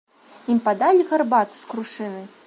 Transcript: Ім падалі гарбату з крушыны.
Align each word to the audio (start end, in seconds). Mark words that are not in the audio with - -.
Ім 0.53 0.61
падалі 0.67 1.05
гарбату 1.11 1.59
з 1.61 1.69
крушыны. 1.75 2.23